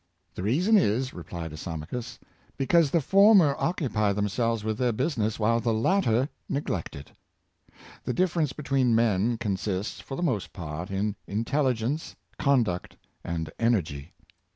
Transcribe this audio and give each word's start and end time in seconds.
"The 0.33 0.41
reason 0.41 0.77
Is," 0.77 1.13
replied 1.13 1.51
Iso 1.51 1.77
machus," 1.79 2.17
because 2.57 2.89
the 2.89 3.01
former 3.01 3.55
occupy 3.59 4.13
themselves 4.13 4.63
with 4.63 4.79
their 4.79 4.91
business, 4.91 5.37
while 5.37 5.59
the 5.59 5.75
latter 5.75 6.27
neglect 6.49 6.95
it." 6.95 7.11
The 8.05 8.13
difference 8.15 8.51
between 8.51 8.95
men 8.95 9.37
consists, 9.37 9.99
for 9.99 10.15
the 10.17 10.23
most 10.23 10.53
part, 10.53 10.89
in 10.89 11.17
intelligence, 11.27 12.15
conduct, 12.39 12.97
and 13.23 13.51
energy. 13.59 14.13